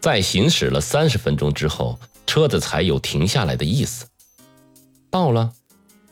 [0.00, 4.06] 在行驶了三十分钟之后，车子才有停下来的意思。
[5.10, 5.52] 到了，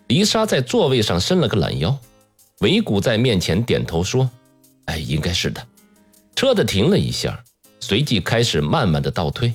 [0.09, 1.99] 黎莎在座位上伸了个懒腰，
[2.61, 4.29] 维古在面前点头说
[4.87, 5.67] ：“哎，应该是的。”
[6.37, 7.43] 车子停了一下，
[7.81, 9.55] 随即开始慢慢的倒退，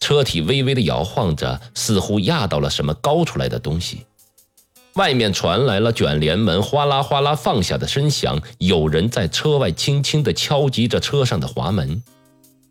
[0.00, 4.06] 车体微微的摇晃着，似乎压到了什么高出来的东西。
[4.94, 12.02] 外面传来了卷帘门哗啦哗啦放下的声响，有人在车外轻轻地敲击着车上的滑门。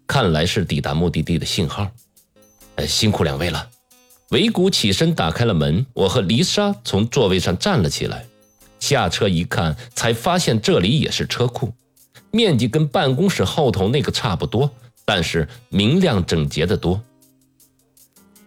[0.08, 1.92] 看来是抵达目的地的信号。
[2.76, 3.70] 呃，辛苦两位了。
[4.30, 8.26] 维古起身打开了门，我和丽莎从座位上站了起来，
[8.80, 11.74] 下车一看，才发现这里也是车库，
[12.32, 14.70] 面积跟办公室后头那个差不多，
[15.06, 17.02] 但是明亮整洁的多。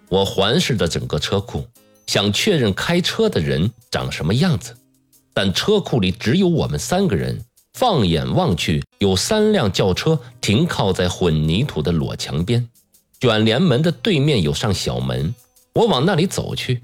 [0.09, 1.65] 我环视着整个车库，
[2.07, 4.77] 想确认开车的人长什么样子，
[5.33, 7.43] 但车库里只有我们三个人。
[7.75, 12.69] 放眼望去，有三辆轿车停靠在混凝土的裸墙边，
[13.21, 15.35] 卷帘门的对面有扇小门。
[15.73, 16.83] 我往那里走去。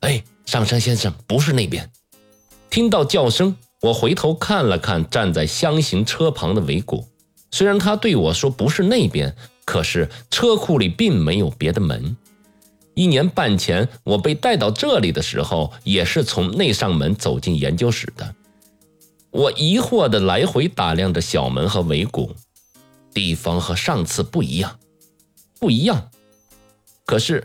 [0.00, 1.88] 哎，上山先生，不是那边。
[2.70, 7.06] 听到叫声，我回头看了看站在箱型车旁的维古。
[7.50, 9.36] 虽然他对我说不是那边，
[9.66, 12.16] 可是车库里并没有别的门。
[12.94, 18.34] 一年半前我被带到这里的时候，也是从那扇门走进研究室的。
[19.32, 22.36] 我疑惑地来回打量着小门和尾骨，
[23.14, 24.78] 地方和上次不一样，
[25.58, 26.10] 不一样。
[27.06, 27.42] 可是，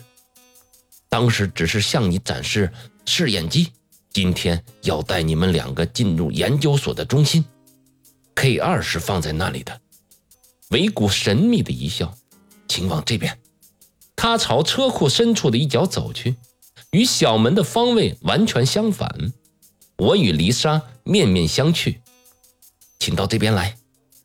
[1.08, 2.70] 当时只是向你展示
[3.06, 3.72] 试验机，
[4.12, 7.46] 今天要带你们两个进入研究所的中心。
[8.36, 9.80] K 二是放在那里的。
[10.72, 12.14] 尾骨神秘的一笑，
[12.68, 13.40] 请往这边。
[14.18, 16.36] 他朝车库深处的一角走去，
[16.92, 19.32] 与小门的方位完全相反。
[19.98, 21.98] 我与丽莎面面相觑，
[23.00, 23.78] 请到这边来。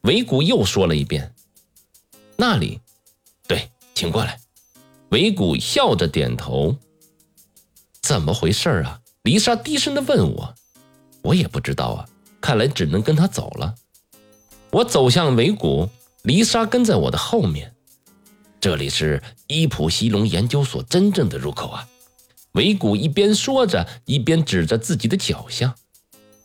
[0.03, 1.33] 维古又说了一遍
[2.37, 2.81] ：“那里，
[3.47, 4.41] 对，请过来。”
[5.11, 6.77] 维古笑着点头。
[8.03, 9.01] 怎么回事啊？
[9.23, 10.55] 丽莎低声的问我。
[11.23, 12.09] 我也不知道啊，
[12.41, 13.77] 看来只能跟他走了。
[14.71, 15.89] 我走向维古，
[16.23, 17.73] 丽莎跟在我的后面。
[18.61, 21.89] 这里是伊普西龙研究所真正的入口啊。
[22.53, 25.77] 维古一边说着，一边指着自己的脚下，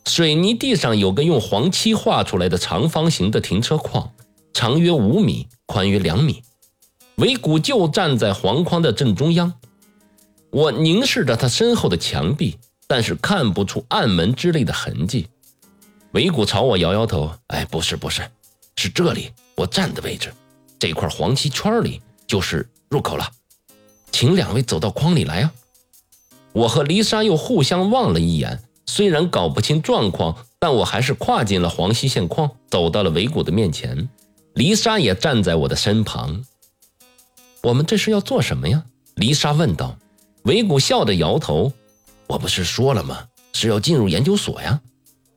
[0.06, 4.12] 水泥地上有个用黄漆画出来的长方形的停车框，
[4.52, 6.42] 长约五米，宽约两米。
[7.16, 9.52] 维古就站在黄框的正中央。
[10.50, 15.28] 我凝视着他身后的墙壁，但是看不出暗门之类的痕迹。
[16.12, 18.22] 维古朝我摇摇头：“哎，不是，不是，
[18.76, 20.32] 是这里，我站的位置，
[20.78, 23.30] 这块黄漆圈里就是入口了，
[24.10, 25.52] 请两位走到框里来啊。”
[26.54, 34.08] 我和丽莎又互相望了一眼，虽然搞不清状况，但我还是跨进了黄溪线框，走到了维古的面前。
[34.54, 36.42] 丽莎也站在我的身旁。
[37.62, 38.82] 我们这是要做什么呀？
[39.16, 39.96] 丽莎问道。
[40.44, 41.70] 维古笑着摇头
[42.28, 43.26] ：“我不是说了吗？
[43.52, 44.80] 是要进入研究所呀。”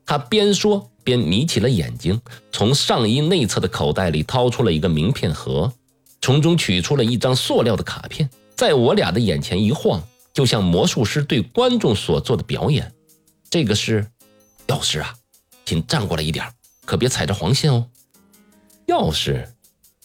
[0.07, 2.21] 他边说边眯起了眼睛，
[2.53, 5.73] 从上衣内侧的口袋里掏出了一个名片盒，
[6.21, 10.01] 从中取出了一张塑料的卡片，在我俩的眼前一晃。
[10.33, 12.93] 就像魔术师对观众所做的表演，
[13.51, 14.07] 这个是
[14.67, 15.13] 钥匙啊，
[15.65, 16.45] 请站过来一点，
[16.85, 17.85] 可别踩着黄线哦。
[18.87, 19.45] 钥匙，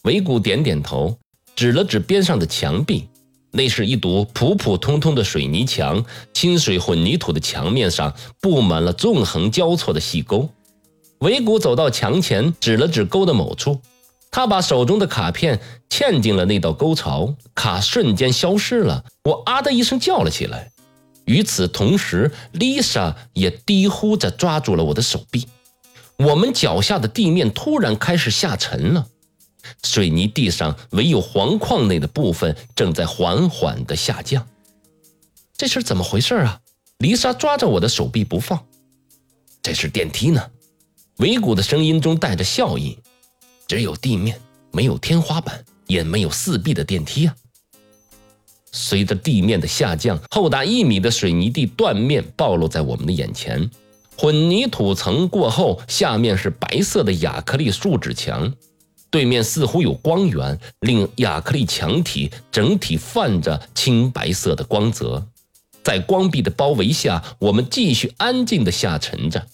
[0.03, 1.17] 维古点点头，
[1.55, 3.09] 指了指边上的墙壁，
[3.53, 6.05] 那是一堵普普通通的水泥墙，
[6.35, 10.49] 清水混凝土的墙面上布满了纵横交错的细沟。
[11.21, 13.81] 维古走到墙前，指了指沟的某处。
[14.33, 19.05] 他把手中的卡片嵌进了那道沟槽，卡瞬间消失了。
[19.23, 20.73] 我啊的一声叫了起来。
[21.27, 25.47] 与此同时，丽莎也低呼着抓住了我的手臂。
[26.17, 29.07] 我们脚下的地面突然开始下沉了，
[29.85, 34.47] 水泥地上唯有黄矿内的部分正在缓缓地下降。
[35.57, 36.61] 这是怎么回事啊？
[36.99, 38.67] 丽莎抓着我的手臂不放。
[39.63, 40.51] 这是电梯呢。
[41.19, 42.99] 维古的声音中带着笑意。
[43.67, 47.35] 只有地面，没有天花板，也没有四壁的电梯啊！
[48.77, 53.71] 随着地面的下降，厚达一米的水泥地断面暴露在我们的眼前。
[54.19, 58.53] 混凝土层过后，下面是白色的亚克力树脂墙，
[59.11, 65.27] 对面似乎有光源，令亚克力墙体整体泛着青白色的光泽。
[65.83, 69.47] 在光壁的包围下，我们继续安静地下沉着。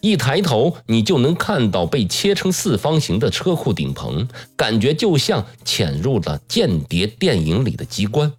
[0.00, 8.32] 一抬头，你就能看到被切成四方形的车库顶棚，感觉就像潜入了间谍电影里的机关，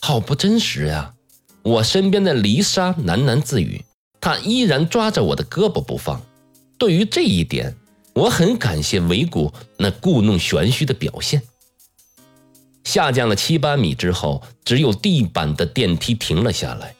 [0.00, 1.14] 好不真实呀！
[1.62, 3.84] 我身边的丽莎喃喃自语，
[4.20, 6.22] 她依然抓着我的胳膊不放。
[6.78, 7.76] 对于这一点，
[8.14, 11.42] 我很感谢维古那故弄玄虚的表现。
[12.84, 16.94] 下降了七八米之后，只有地板的电梯停了下来。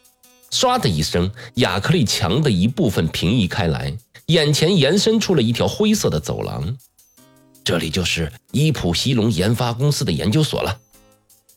[0.50, 3.96] 唰的一声，亚克力墙的一部分平移开来，
[4.26, 6.76] 眼前延伸出了一条灰色的走廊。
[7.64, 10.80] 这里就是伊普西龙研发公司的研究所了。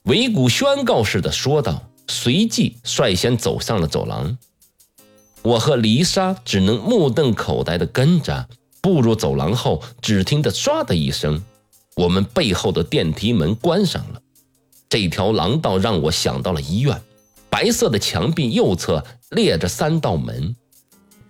[0.04, 4.38] 维古宣告似的说道，随即率先走上了走廊。
[5.42, 8.48] 我和丽莎只能目瞪口呆地跟着。
[8.82, 11.44] 步入走廊后，只听得“唰”的一声，
[11.96, 14.20] 我们背后的电梯门关上了。
[14.90, 17.00] 这条廊道让我想到了医院，
[17.51, 20.56] 白色的墙壁右侧列着三道门，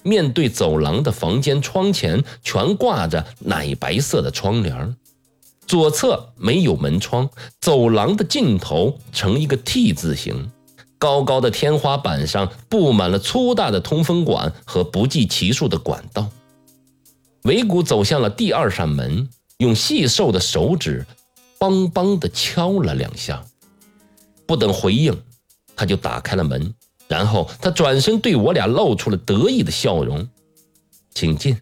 [0.03, 4.95] 面对走廊的房间窗前全挂着奶白色的窗帘，
[5.65, 7.27] 左侧没有门窗，
[7.59, 10.51] 走廊的尽头呈一个 T 字形，
[10.99, 16.29] 高高的天花板上布满了粗大的通风管和不计其数的管道。
[17.43, 19.27] 维古走向了第二扇门，
[19.57, 21.05] 用细瘦的手指
[21.59, 23.43] “梆梆”地敲了两下，
[24.45, 25.19] 不等回应，
[25.81, 26.71] 他就打开了门。
[27.07, 30.25] 然后他转身对我俩露出了得意的笑容
[31.15, 31.57] ：“请进。”